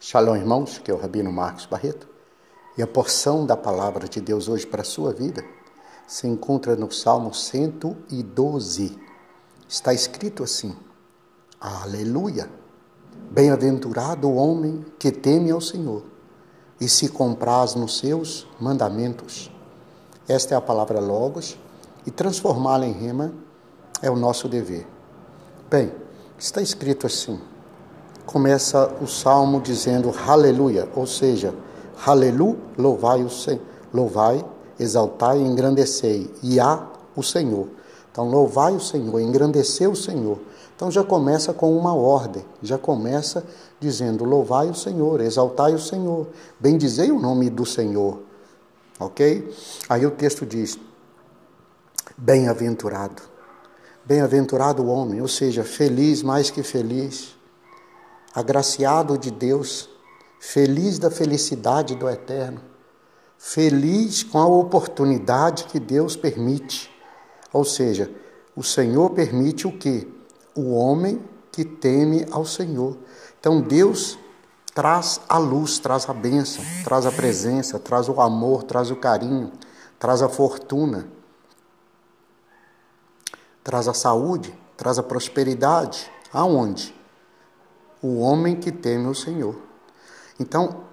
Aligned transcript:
Shalom, 0.00 0.36
irmãos, 0.36 0.78
que 0.78 0.92
é 0.92 0.94
o 0.94 0.96
Rabino 0.96 1.32
Marcos 1.32 1.66
Barreto. 1.66 2.08
E 2.76 2.82
a 2.82 2.86
porção 2.86 3.44
da 3.44 3.56
palavra 3.56 4.08
de 4.08 4.20
Deus 4.20 4.48
hoje 4.48 4.64
para 4.64 4.82
a 4.82 4.84
sua 4.84 5.12
vida 5.12 5.44
se 6.06 6.28
encontra 6.28 6.76
no 6.76 6.88
Salmo 6.88 7.34
112. 7.34 8.96
Está 9.68 9.92
escrito 9.92 10.44
assim: 10.44 10.76
Aleluia! 11.60 12.48
Bem-aventurado 13.32 14.28
o 14.28 14.36
homem 14.36 14.86
que 15.00 15.10
teme 15.10 15.50
ao 15.50 15.60
Senhor 15.60 16.04
e 16.80 16.88
se 16.88 17.08
compraz 17.08 17.74
nos 17.74 17.98
seus 17.98 18.46
mandamentos. 18.60 19.50
Esta 20.28 20.54
é 20.54 20.56
a 20.56 20.60
palavra 20.60 21.00
Logos 21.00 21.58
e 22.06 22.12
transformá-la 22.12 22.86
em 22.86 22.92
rema 22.92 23.34
é 24.00 24.08
o 24.08 24.14
nosso 24.16 24.48
dever. 24.48 24.86
Bem, 25.68 25.92
está 26.38 26.62
escrito 26.62 27.04
assim: 27.04 27.40
começa 28.28 28.94
o 29.00 29.06
salmo 29.06 29.58
dizendo 29.58 30.14
aleluia, 30.26 30.86
ou 30.94 31.06
seja, 31.06 31.54
aleluia, 32.04 32.58
louvai 32.76 33.22
o 33.22 33.30
Senhor, 33.30 33.62
louvai, 33.92 34.44
exaltai 34.78 35.38
e 35.38 35.46
engrandecei, 35.46 36.30
e 36.42 36.60
há 36.60 36.86
o 37.16 37.22
Senhor. 37.22 37.66
Então, 38.12 38.28
louvai 38.28 38.74
o 38.74 38.80
Senhor, 38.80 39.18
engrandecer 39.18 39.88
o 39.88 39.96
Senhor. 39.96 40.38
Então, 40.76 40.90
já 40.90 41.02
começa 41.02 41.54
com 41.54 41.74
uma 41.74 41.94
ordem, 41.94 42.44
já 42.62 42.76
começa 42.76 43.42
dizendo: 43.80 44.24
louvai 44.24 44.68
o 44.68 44.74
Senhor, 44.74 45.22
exaltai 45.22 45.72
o 45.72 45.78
Senhor, 45.78 46.26
bendizei 46.60 47.10
o 47.10 47.18
nome 47.18 47.48
do 47.48 47.64
Senhor. 47.64 48.20
Ok? 49.00 49.54
Aí 49.88 50.04
o 50.04 50.10
texto 50.10 50.44
diz: 50.44 50.78
bem-aventurado. 52.14 53.22
Bem-aventurado 54.04 54.82
o 54.82 54.88
homem, 54.88 55.22
ou 55.22 55.28
seja, 55.28 55.64
feliz 55.64 56.22
mais 56.22 56.50
que 56.50 56.62
feliz 56.62 57.37
agraciado 58.38 59.18
de 59.18 59.30
Deus, 59.30 59.88
feliz 60.40 60.98
da 60.98 61.10
felicidade 61.10 61.94
do 61.94 62.08
eterno, 62.08 62.60
feliz 63.36 64.22
com 64.22 64.38
a 64.38 64.46
oportunidade 64.46 65.64
que 65.64 65.80
Deus 65.80 66.16
permite. 66.16 66.90
Ou 67.52 67.64
seja, 67.64 68.10
o 68.54 68.62
Senhor 68.62 69.10
permite 69.10 69.66
o 69.66 69.72
que? 69.72 70.06
O 70.54 70.72
homem 70.74 71.22
que 71.52 71.64
teme 71.64 72.26
ao 72.30 72.44
Senhor. 72.44 72.96
Então 73.38 73.60
Deus 73.60 74.18
traz 74.74 75.20
a 75.28 75.38
luz, 75.38 75.78
traz 75.78 76.08
a 76.08 76.12
bênção, 76.12 76.64
traz 76.84 77.06
a 77.06 77.12
presença, 77.12 77.78
traz 77.78 78.08
o 78.08 78.20
amor, 78.20 78.62
traz 78.62 78.90
o 78.90 78.96
carinho, 78.96 79.52
traz 79.98 80.22
a 80.22 80.28
fortuna, 80.28 81.08
traz 83.64 83.88
a 83.88 83.94
saúde, 83.94 84.56
traz 84.76 84.98
a 84.98 85.02
prosperidade. 85.02 86.10
Aonde? 86.32 86.97
O 88.02 88.20
homem 88.20 88.56
que 88.56 88.70
teme 88.70 89.06
o 89.06 89.14
Senhor. 89.14 89.56
Então, 90.38 90.84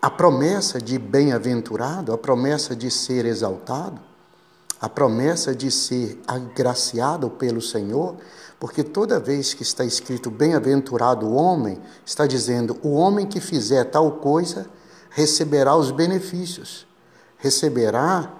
a 0.00 0.10
promessa 0.10 0.80
de 0.80 0.98
bem-aventurado, 0.98 2.12
a 2.12 2.18
promessa 2.18 2.74
de 2.74 2.90
ser 2.90 3.24
exaltado, 3.24 4.00
a 4.80 4.88
promessa 4.88 5.54
de 5.54 5.70
ser 5.70 6.20
agraciado 6.26 7.30
pelo 7.30 7.60
Senhor, 7.60 8.16
porque 8.60 8.82
toda 8.82 9.20
vez 9.20 9.54
que 9.54 9.62
está 9.62 9.84
escrito 9.84 10.30
bem-aventurado 10.30 11.26
o 11.26 11.34
homem, 11.34 11.80
está 12.04 12.26
dizendo 12.26 12.78
o 12.82 12.92
homem 12.92 13.26
que 13.26 13.40
fizer 13.40 13.84
tal 13.84 14.12
coisa 14.12 14.66
receberá 15.10 15.74
os 15.76 15.90
benefícios, 15.90 16.86
receberá 17.38 18.32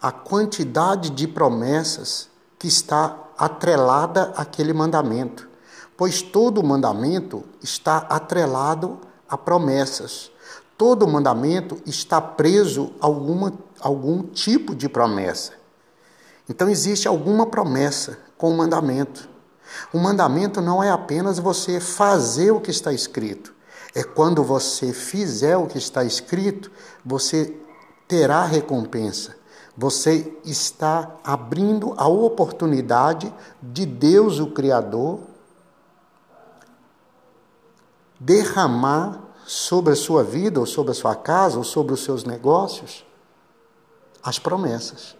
a 0.00 0.12
quantidade 0.12 1.10
de 1.10 1.26
promessas 1.26 2.28
que 2.58 2.68
está 2.68 3.18
atrelada 3.38 4.32
àquele 4.36 4.72
mandamento 4.72 5.53
pois 5.96 6.22
todo 6.22 6.62
mandamento 6.62 7.44
está 7.62 7.98
atrelado 7.98 9.00
a 9.28 9.36
promessas. 9.36 10.30
Todo 10.76 11.06
mandamento 11.06 11.80
está 11.86 12.20
preso 12.20 12.92
a 13.00 13.06
alguma, 13.06 13.52
algum 13.80 14.22
tipo 14.22 14.74
de 14.74 14.88
promessa. 14.88 15.52
Então 16.48 16.68
existe 16.68 17.06
alguma 17.06 17.46
promessa 17.46 18.18
com 18.36 18.50
o 18.50 18.56
mandamento. 18.56 19.28
O 19.92 19.98
mandamento 19.98 20.60
não 20.60 20.82
é 20.82 20.90
apenas 20.90 21.38
você 21.38 21.80
fazer 21.80 22.50
o 22.50 22.60
que 22.60 22.70
está 22.70 22.92
escrito. 22.92 23.54
É 23.94 24.02
quando 24.02 24.42
você 24.42 24.92
fizer 24.92 25.56
o 25.56 25.66
que 25.66 25.78
está 25.78 26.04
escrito, 26.04 26.70
você 27.04 27.56
terá 28.08 28.44
recompensa. 28.44 29.36
Você 29.76 30.36
está 30.44 31.16
abrindo 31.24 31.94
a 31.96 32.06
oportunidade 32.06 33.32
de 33.62 33.86
Deus, 33.86 34.38
o 34.38 34.48
Criador, 34.48 35.20
derramar 38.24 39.20
sobre 39.46 39.92
a 39.92 39.96
sua 39.96 40.24
vida, 40.24 40.58
ou 40.58 40.66
sobre 40.66 40.92
a 40.92 40.94
sua 40.94 41.14
casa, 41.14 41.58
ou 41.58 41.64
sobre 41.64 41.92
os 41.92 42.02
seus 42.02 42.24
negócios, 42.24 43.04
as 44.22 44.38
promessas. 44.38 45.14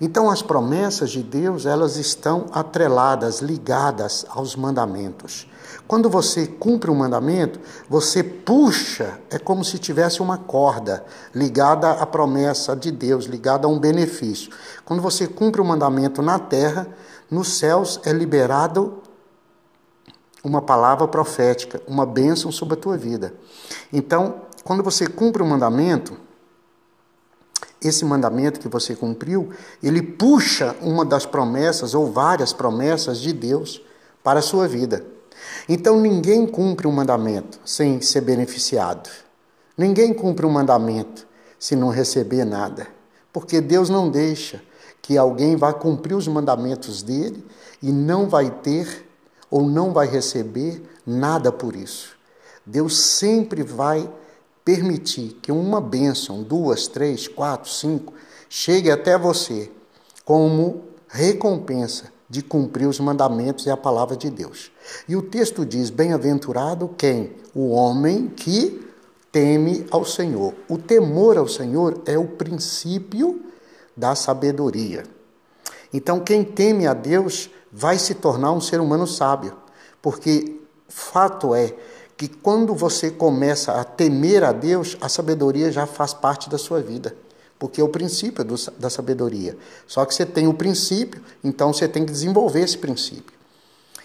Então, 0.00 0.30
as 0.30 0.42
promessas 0.42 1.10
de 1.10 1.22
Deus, 1.22 1.66
elas 1.66 1.96
estão 1.96 2.46
atreladas, 2.52 3.40
ligadas 3.40 4.26
aos 4.28 4.54
mandamentos. 4.54 5.46
Quando 5.86 6.08
você 6.08 6.46
cumpre 6.46 6.90
um 6.90 6.94
mandamento, 6.94 7.58
você 7.88 8.22
puxa, 8.22 9.18
é 9.30 9.38
como 9.38 9.64
se 9.64 9.78
tivesse 9.78 10.20
uma 10.20 10.38
corda 10.38 11.04
ligada 11.34 11.90
à 11.90 12.06
promessa 12.06 12.76
de 12.76 12.90
Deus, 12.90 13.24
ligada 13.24 13.66
a 13.66 13.70
um 13.70 13.78
benefício. 13.78 14.50
Quando 14.84 15.02
você 15.02 15.26
cumpre 15.26 15.60
o 15.60 15.64
um 15.64 15.66
mandamento 15.66 16.22
na 16.22 16.38
terra, 16.38 16.86
nos 17.30 17.48
céus 17.56 18.00
é 18.04 18.12
liberado 18.12 19.02
uma 20.42 20.60
palavra 20.60 21.06
profética, 21.06 21.80
uma 21.86 22.04
bênção 22.04 22.50
sobre 22.50 22.74
a 22.74 22.80
tua 22.80 22.96
vida. 22.96 23.34
Então, 23.92 24.42
quando 24.64 24.82
você 24.82 25.06
cumpre 25.06 25.42
o 25.42 25.44
um 25.44 25.48
mandamento, 25.48 26.16
esse 27.80 28.04
mandamento 28.04 28.60
que 28.60 28.68
você 28.68 28.94
cumpriu, 28.94 29.50
ele 29.82 30.02
puxa 30.02 30.76
uma 30.80 31.04
das 31.04 31.26
promessas 31.26 31.94
ou 31.94 32.12
várias 32.12 32.52
promessas 32.52 33.18
de 33.20 33.32
Deus 33.32 33.82
para 34.22 34.38
a 34.38 34.42
sua 34.42 34.68
vida. 34.68 35.04
Então 35.68 36.00
ninguém 36.00 36.46
cumpre 36.46 36.86
um 36.86 36.92
mandamento 36.92 37.58
sem 37.64 38.00
ser 38.00 38.20
beneficiado. 38.20 39.10
Ninguém 39.76 40.14
cumpre 40.14 40.46
um 40.46 40.50
mandamento 40.50 41.26
se 41.58 41.74
não 41.74 41.88
receber 41.88 42.44
nada. 42.44 42.86
Porque 43.32 43.60
Deus 43.60 43.88
não 43.88 44.10
deixa 44.10 44.62
que 45.00 45.18
alguém 45.18 45.56
vá 45.56 45.72
cumprir 45.72 46.14
os 46.14 46.28
mandamentos 46.28 47.02
dele 47.02 47.44
e 47.82 47.90
não 47.90 48.28
vai 48.28 48.50
ter 48.50 49.08
ou 49.52 49.68
não 49.68 49.92
vai 49.92 50.06
receber 50.06 50.82
nada 51.06 51.52
por 51.52 51.76
isso. 51.76 52.16
Deus 52.64 52.98
sempre 52.98 53.62
vai 53.62 54.10
permitir 54.64 55.36
que 55.42 55.52
uma 55.52 55.78
bênção, 55.78 56.42
duas, 56.42 56.88
três, 56.88 57.28
quatro, 57.28 57.70
cinco, 57.70 58.14
chegue 58.48 58.90
até 58.90 59.18
você 59.18 59.70
como 60.24 60.84
recompensa 61.06 62.10
de 62.30 62.40
cumprir 62.40 62.86
os 62.86 62.98
mandamentos 62.98 63.66
e 63.66 63.70
a 63.70 63.76
palavra 63.76 64.16
de 64.16 64.30
Deus. 64.30 64.72
E 65.06 65.14
o 65.14 65.20
texto 65.20 65.66
diz: 65.66 65.90
Bem-aventurado 65.90 66.88
quem? 66.96 67.36
O 67.54 67.72
homem 67.72 68.28
que 68.28 68.88
teme 69.30 69.84
ao 69.90 70.02
Senhor. 70.06 70.54
O 70.66 70.78
temor 70.78 71.36
ao 71.36 71.46
Senhor 71.46 72.00
é 72.06 72.16
o 72.16 72.26
princípio 72.26 73.42
da 73.94 74.14
sabedoria. 74.14 75.02
Então, 75.92 76.20
quem 76.20 76.42
teme 76.42 76.86
a 76.86 76.94
Deus 76.94 77.50
vai 77.72 77.98
se 77.98 78.14
tornar 78.14 78.52
um 78.52 78.60
ser 78.60 78.80
humano 78.80 79.06
sábio, 79.06 79.56
porque 80.02 80.60
fato 80.88 81.54
é 81.54 81.74
que 82.16 82.28
quando 82.28 82.74
você 82.74 83.10
começa 83.10 83.72
a 83.72 83.82
temer 83.82 84.44
a 84.44 84.52
Deus, 84.52 84.96
a 85.00 85.08
sabedoria 85.08 85.72
já 85.72 85.86
faz 85.86 86.12
parte 86.12 86.50
da 86.50 86.58
sua 86.58 86.80
vida, 86.80 87.16
porque 87.58 87.80
é 87.80 87.84
o 87.84 87.88
princípio 87.88 88.44
do, 88.44 88.54
da 88.78 88.90
sabedoria. 88.90 89.56
Só 89.86 90.04
que 90.04 90.14
você 90.14 90.26
tem 90.26 90.46
o 90.46 90.54
princípio, 90.54 91.22
então 91.42 91.72
você 91.72 91.88
tem 91.88 92.04
que 92.04 92.12
desenvolver 92.12 92.60
esse 92.60 92.76
princípio. 92.76 93.32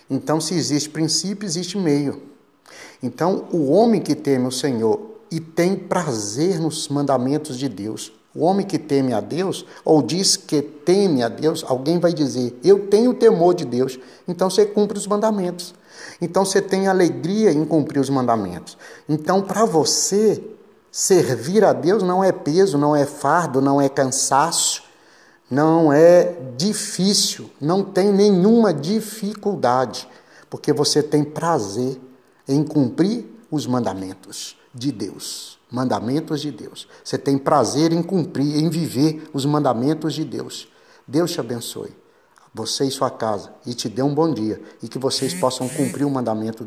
Então, 0.10 0.40
se 0.40 0.54
existe 0.54 0.90
princípio, 0.90 1.46
existe 1.46 1.78
meio. 1.78 2.22
Então, 3.04 3.48
o 3.52 3.70
homem 3.72 4.02
que 4.02 4.16
teme 4.16 4.48
o 4.48 4.52
Senhor 4.52 5.18
e 5.30 5.40
tem 5.40 5.76
prazer 5.76 6.60
nos 6.60 6.88
mandamentos 6.88 7.58
de 7.58 7.68
Deus, 7.68 8.14
o 8.38 8.44
homem 8.44 8.64
que 8.64 8.78
teme 8.78 9.14
a 9.14 9.20
Deus, 9.20 9.66
ou 9.84 10.00
diz 10.00 10.38
que 10.38 10.62
teme 10.62 11.24
a 11.24 11.28
Deus, 11.28 11.66
alguém 11.68 12.00
vai 12.00 12.14
dizer: 12.14 12.56
Eu 12.64 12.88
tenho 12.88 13.16
temor 13.16 13.56
de 13.56 13.66
Deus. 13.66 14.00
Então 14.28 14.48
você 14.48 14.64
cumpre 14.64 14.96
os 14.96 15.08
mandamentos. 15.08 15.74
Então 16.22 16.46
você 16.46 16.62
tem 16.62 16.88
alegria 16.88 17.52
em 17.52 17.66
cumprir 17.66 18.00
os 18.00 18.12
mandamentos. 18.12 18.78
Então, 19.10 19.42
para 19.42 19.66
você, 19.66 20.42
servir 20.92 21.66
a 21.66 21.74
Deus 21.74 22.04
não 22.04 22.24
é 22.24 22.32
peso, 22.32 22.78
não 22.78 22.96
é 22.96 23.08
fardo, 23.08 23.60
não 23.60 23.82
é 23.82 23.90
cansaço, 23.90 24.84
não 25.50 25.92
é 25.92 26.36
difícil, 26.56 27.50
não 27.60 27.84
tem 27.84 28.14
nenhuma 28.14 28.72
dificuldade, 28.72 30.08
porque 30.48 30.72
você 30.72 31.02
tem 31.02 31.24
prazer 31.24 32.00
em 32.48 32.64
cumprir 32.64 33.26
os 33.50 33.66
mandamentos 33.66 34.56
de 34.76 34.92
Deus 34.92 35.57
mandamentos 35.72 36.42
de 36.42 36.52
Deus. 36.52 36.88
Você 37.04 37.18
tem 37.18 37.38
prazer 37.38 37.92
em 37.92 38.02
cumprir, 38.02 38.58
em 38.58 38.70
viver 38.70 39.30
os 39.34 39.46
mandamentos 39.46 40.14
de 40.14 40.24
Deus. 40.24 40.68
Deus 41.08 41.32
te 41.32 41.40
abençoe, 41.40 41.96
você 42.54 42.86
e 42.86 42.92
sua 42.92 43.10
casa, 43.10 43.54
e 43.66 43.74
te 43.74 43.88
dê 43.88 44.02
um 44.02 44.14
bom 44.14 44.34
dia, 44.34 44.62
e 44.82 44.88
que 44.88 44.98
vocês 44.98 45.34
possam 45.34 45.68
cumprir 45.70 46.06
o 46.06 46.10
mandamento 46.10 46.64